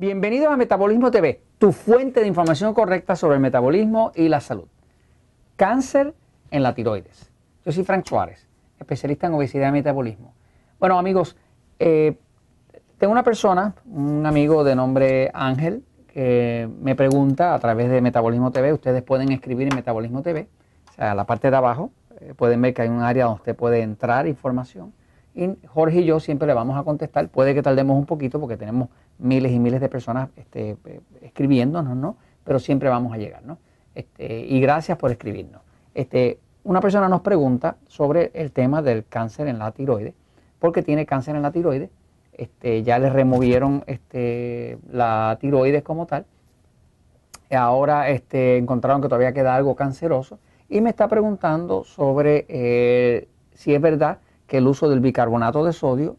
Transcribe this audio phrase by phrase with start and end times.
[0.00, 4.68] Bienvenidos a Metabolismo TV, tu fuente de información correcta sobre el metabolismo y la salud.
[5.56, 6.14] Cáncer
[6.52, 7.32] en la tiroides.
[7.64, 8.46] Yo soy Frank Suárez,
[8.78, 10.34] especialista en obesidad y metabolismo.
[10.78, 11.36] Bueno amigos,
[11.80, 12.16] eh,
[12.98, 18.52] tengo una persona, un amigo de nombre Ángel, que me pregunta a través de Metabolismo
[18.52, 20.46] TV, ustedes pueden escribir en Metabolismo TV,
[20.90, 21.90] o sea, la parte de abajo,
[22.20, 24.92] eh, pueden ver que hay un área donde usted puede entrar información
[25.38, 27.28] y Jorge y yo siempre le vamos a contestar.
[27.28, 30.76] Puede que tardemos un poquito porque tenemos miles y miles de personas este,
[31.22, 32.16] escribiéndonos, ¿no?
[32.44, 33.58] Pero siempre vamos a llegar, ¿no?
[33.94, 35.62] Este, y gracias por escribirnos.
[35.94, 40.14] Este, una persona nos pregunta sobre el tema del cáncer en la tiroides,
[40.58, 41.90] porque tiene cáncer en la tiroides.
[42.32, 43.84] Este, ya le removieron
[44.92, 46.26] la tiroides como tal.
[47.50, 53.80] Ahora encontraron que todavía queda algo canceroso y me está preguntando sobre eh, si es
[53.80, 56.16] verdad que el uso del bicarbonato de sodio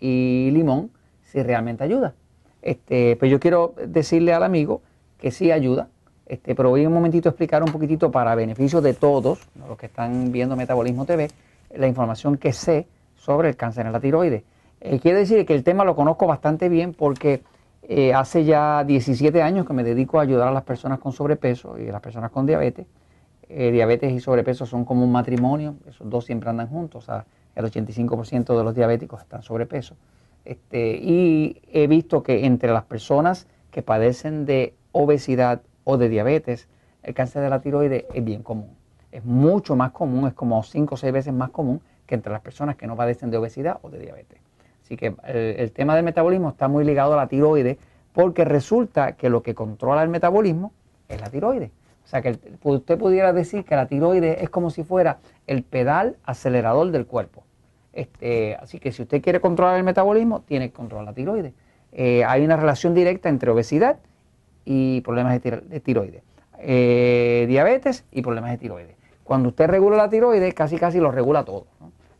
[0.00, 0.90] y limón
[1.22, 2.14] si realmente ayuda.
[2.62, 4.80] Este, pues yo quiero decirle al amigo
[5.18, 5.88] que sí ayuda,
[6.26, 9.86] este, pero voy un momentito a explicar un poquitito para beneficio de todos los que
[9.86, 11.28] están viendo Metabolismo TV,
[11.76, 14.44] la información que sé sobre el cáncer en la tiroides.
[14.80, 17.42] Eh, quiere decir que el tema lo conozco bastante bien porque
[17.82, 21.78] eh, hace ya 17 años que me dedico a ayudar a las personas con sobrepeso
[21.78, 22.86] y a las personas con diabetes.
[23.48, 27.04] Eh, diabetes y sobrepeso son como un matrimonio, esos dos siempre andan juntos.
[27.04, 29.94] O sea, el 85% de los diabéticos están sobrepeso.
[30.44, 36.68] Este, y he visto que entre las personas que padecen de obesidad o de diabetes,
[37.02, 38.76] el cáncer de la tiroides es bien común.
[39.10, 42.40] Es mucho más común, es como 5 o 6 veces más común que entre las
[42.40, 44.40] personas que no padecen de obesidad o de diabetes.
[44.82, 47.78] Así que el, tema del metabolismo está muy ligado a la tiroides
[48.12, 50.72] porque resulta que lo que controla el metabolismo
[51.08, 51.70] es la tiroides.
[52.04, 56.16] O sea que usted pudiera decir que la tiroides es como si fuera el pedal
[56.24, 57.44] acelerador del cuerpo.
[57.92, 61.52] Este, así que si usted quiere controlar el metabolismo, tiene que controlar la tiroides.
[61.92, 63.98] Eh, hay una relación directa entre obesidad
[64.64, 66.22] y problemas de, tiroides.
[66.58, 68.96] Eh, diabetes y problemas de tiroides.
[69.24, 71.66] Cuando usted regula la tiroides, casi casi lo regula todo.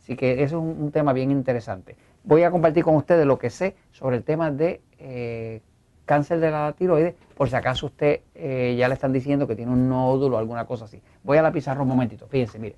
[0.03, 1.97] Así que eso es un, tema bien interesante.
[2.25, 5.60] Voy a compartir con ustedes lo que sé sobre el tema de eh,
[6.04, 9.89] cáncer de la tiroides, por si acaso usted ya le están diciendo que tiene un
[9.89, 11.00] nódulo o alguna cosa así.
[11.22, 12.27] Voy a la pizarra un momentito.
[12.28, 12.77] Fíjense, mire.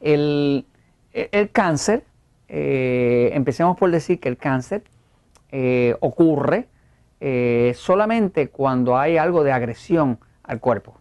[0.00, 0.64] El,
[1.12, 2.04] el cáncer,
[2.48, 4.82] eh, empecemos por decir que el cáncer
[5.50, 6.68] eh, ocurre
[7.20, 10.96] eh, solamente cuando hay algo de agresión al cuerpo.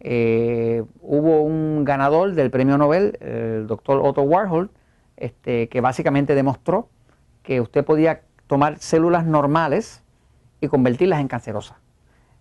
[0.00, 4.70] hubo un ganador del premio Nobel, el doctor Otto Warhol,
[5.16, 6.88] este, que básicamente demostró
[7.42, 10.02] que usted podía tomar células normales
[10.60, 11.78] y convertirlas en cancerosas,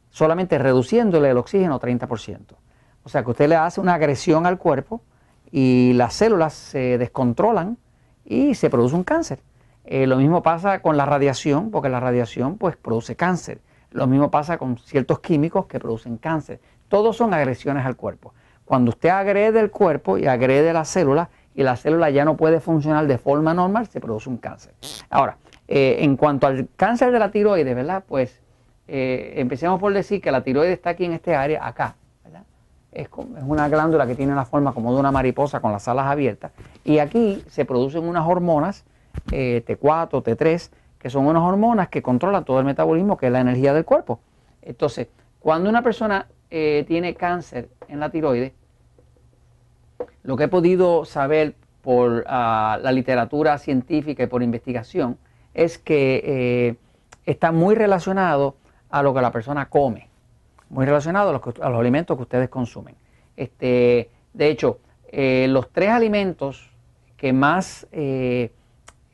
[0.10, 2.56] solamente reduciéndole el oxígeno 30%.
[3.04, 5.02] O sea que usted le hace una agresión al cuerpo,
[5.58, 7.78] y las células se descontrolan
[8.26, 9.40] y se produce un cáncer.
[9.86, 13.62] Eh, lo mismo pasa con la radiación, porque la radiación pues produce cáncer.
[13.92, 16.60] Lo mismo pasa con ciertos químicos que producen cáncer.
[16.90, 18.34] Todos son agresiones al cuerpo.
[18.66, 22.60] Cuando usted agrede el cuerpo y agrede las células y la célula ya no puede
[22.60, 24.74] funcionar de forma normal, se produce un cáncer.
[25.10, 25.38] Ahora,
[25.70, 28.04] eh, en cuanto al cáncer de la tiroides, ¿verdad?
[28.06, 28.42] Pues
[28.90, 31.96] eh, empecemos por decir que la tiroides está aquí en este área, acá
[32.96, 33.10] es,
[33.46, 36.52] una glándula que tiene la forma como de una mariposa con las alas abiertas.
[36.84, 38.86] Y aquí se producen unas hormonas,
[39.32, 43.42] eh, T4, T3, que son unas hormonas que controlan todo el metabolismo, que es la
[43.42, 44.20] energía del cuerpo.
[44.62, 45.08] Entonces,
[45.40, 48.54] cuando una persona eh, tiene cáncer en la tiroides,
[50.24, 55.18] lo que he podido saber por ah, la literatura científica y por investigación
[55.54, 56.76] es que eh,
[57.26, 58.56] está muy relacionado
[58.90, 60.10] a lo que la persona come
[60.76, 62.96] muy relacionado a los, alimentos que ustedes consumen.
[63.38, 66.70] Este, de hecho, eh, los tres alimentos
[67.16, 68.52] que más eh,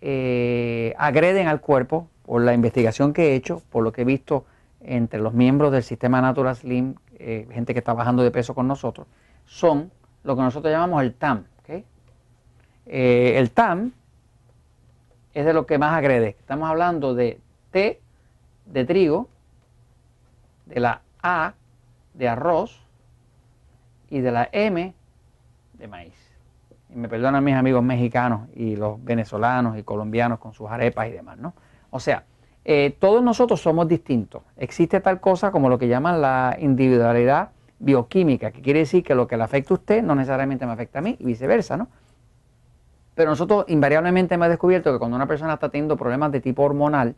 [0.01, 4.45] eh, agreden al cuerpo, por la investigación que he hecho, por lo que he visto
[4.79, 9.05] entre los miembros del sistema Natural Slim, gente que está bajando de peso con nosotros,
[9.45, 9.91] son
[10.23, 11.45] lo que nosotros llamamos el TAM.
[12.87, 13.91] el TAM
[15.35, 16.29] es de lo que más agrede.
[16.39, 17.39] Estamos hablando de
[17.69, 18.01] T
[18.65, 19.29] de trigo,
[20.65, 21.53] de la a
[22.13, 22.79] de arroz
[24.09, 24.93] y de la M
[25.73, 26.13] de maíz.
[26.89, 31.11] Y me perdonan mis amigos mexicanos y los venezolanos y colombianos con sus arepas y
[31.11, 31.53] demás, ¿no?
[31.89, 32.25] O sea,
[32.63, 34.43] eh, todos nosotros somos distintos.
[34.57, 39.27] Existe tal cosa como lo que llaman la individualidad bioquímica, que quiere decir que lo
[39.27, 41.87] que le afecta a usted no necesariamente me afecta a mí y viceversa, ¿no?
[43.15, 47.15] Pero nosotros invariablemente hemos descubierto que cuando una persona está teniendo problemas de tipo hormonal,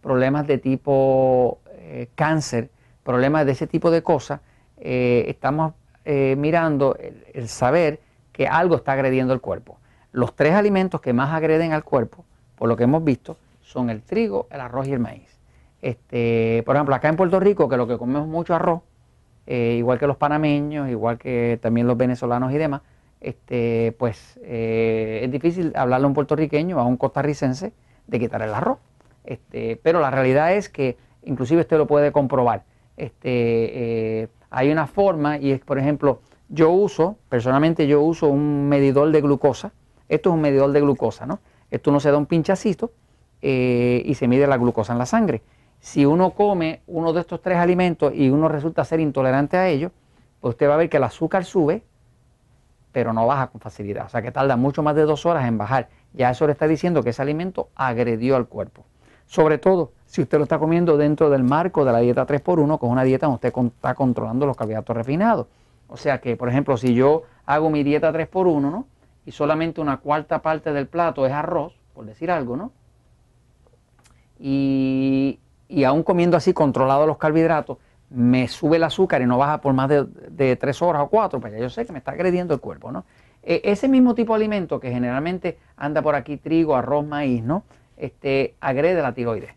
[0.00, 2.70] problemas de tipo eh, cáncer,
[3.04, 4.40] problemas de ese tipo de cosas,
[4.78, 5.74] eh, estamos
[6.04, 6.96] eh, mirando
[7.32, 8.00] el, saber
[8.32, 9.78] que algo está agrediendo el cuerpo.
[10.10, 12.24] Los tres alimentos que más agreden al cuerpo,
[12.56, 15.38] por lo que hemos visto, son el trigo, el arroz y el maíz.
[15.80, 18.82] Este, por ejemplo, acá en Puerto Rico, que lo que comemos mucho arroz,
[19.46, 22.82] eh, igual que los panameños, igual que también los venezolanos y demás,
[23.20, 27.72] este, pues eh, es difícil hablarle a un puertorriqueño, a un costarricense,
[28.06, 28.78] de quitar el arroz.
[29.24, 32.64] Este, pero la realidad es que, inclusive usted lo puede comprobar,
[32.96, 38.68] este, eh, hay una forma y es, por ejemplo, yo uso, personalmente yo uso un
[38.68, 39.72] medidor de glucosa.
[40.08, 41.40] Esto es un medidor de glucosa, ¿no?
[41.70, 42.92] Esto uno se da un pinchacito
[43.42, 45.42] eh, y se mide la glucosa en la sangre.
[45.80, 49.92] Si uno come uno de estos tres alimentos y uno resulta ser intolerante a ellos,
[50.40, 51.82] pues usted va a ver que el azúcar sube,
[52.92, 54.06] pero no baja con facilidad.
[54.06, 55.88] O sea que tarda mucho más de dos horas en bajar.
[56.12, 58.84] Ya eso le está diciendo que ese alimento agredió al cuerpo.
[59.26, 62.86] Sobre todo si usted lo está comiendo dentro del marco de la dieta 3x1, que
[62.86, 65.46] es una dieta donde usted está controlando los carbohidratos refinados.
[65.88, 68.86] O sea que, por ejemplo, si yo hago mi dieta 3x1, ¿no?
[69.26, 72.72] Y solamente una cuarta parte del plato es arroz, por decir algo, ¿no?
[74.38, 77.78] Y, y aún comiendo así controlado los carbohidratos,
[78.10, 81.40] me sube el azúcar y no baja por más de, de tres horas o cuatro,
[81.40, 83.04] pues ya yo sé que me está agrediendo el cuerpo, ¿no?
[83.42, 87.64] E, ese mismo tipo de alimento que generalmente anda por aquí, trigo, arroz, maíz, ¿no?
[87.96, 89.52] Este, agrede la tiroides.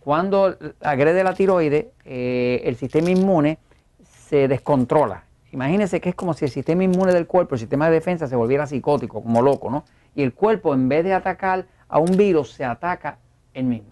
[0.00, 3.58] Cuando agrede la tiroides, eh, el sistema inmune
[4.02, 5.24] se descontrola.
[5.52, 8.36] Imagínense que es como si el sistema inmune del cuerpo, el sistema de defensa, se
[8.36, 9.84] volviera psicótico, como loco, ¿no?
[10.14, 13.18] Y el cuerpo, en vez de atacar a un virus, se ataca
[13.52, 13.90] él mismo.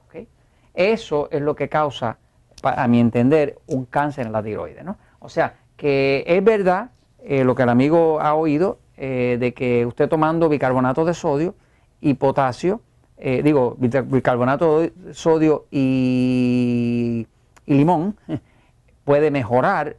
[0.78, 2.18] Eso es lo que causa,
[2.62, 4.96] a mi entender, un cáncer en la tiroides, ¿no?
[5.18, 6.90] O sea, que es verdad
[7.24, 11.56] eh, lo que el amigo ha oído, eh, de que usted tomando bicarbonato de sodio
[12.00, 12.80] y potasio,
[13.18, 17.26] eh, digo, bicarbonato de sodio y,
[17.66, 18.16] limón,
[19.04, 19.96] puede mejorar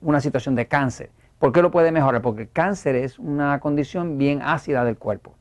[0.00, 1.10] una situación de cáncer.
[1.40, 2.22] ¿Por qué lo puede mejorar?
[2.22, 5.34] Porque el cáncer es una condición bien ácida del cuerpo.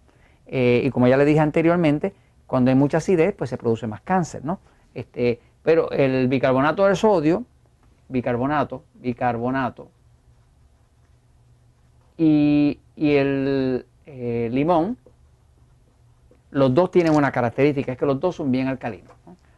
[0.48, 2.14] y como ya le dije anteriormente,
[2.48, 4.60] cuando hay mucha acidez, pues se produce más cáncer, ¿no?
[4.96, 7.44] Este, pero el bicarbonato de sodio,
[8.08, 9.90] bicarbonato, bicarbonato
[12.18, 14.98] y, el eh, limón,
[16.56, 19.12] los dos tienen una característica, es que los dos son bien alcalinos.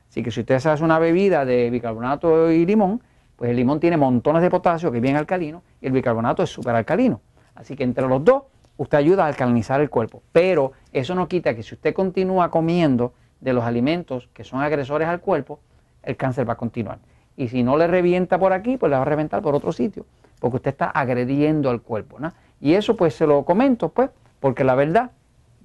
[0.09, 3.03] Así que si usted hace una bebida de bicarbonato y limón,
[3.35, 6.49] pues el limón tiene montones de potasio, que es bien alcalino, y el bicarbonato es
[6.49, 7.21] súper alcalino.
[7.53, 8.45] Así que entre los dos,
[8.77, 10.23] usted ayuda a alcalinizar el cuerpo.
[10.31, 15.07] Pero eso no quita que si usted continúa comiendo de los alimentos que son agresores
[15.07, 15.59] al cuerpo,
[16.01, 16.97] el cáncer va a continuar.
[17.35, 20.07] Y si no le revienta por aquí, pues le va a reventar por otro sitio,
[20.39, 22.17] porque usted está agrediendo al cuerpo.
[22.17, 22.33] ¿no?
[22.59, 24.09] Y eso pues se lo comento, pues,
[24.39, 25.11] porque la verdad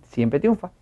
[0.02, 0.72] siempre triunfa.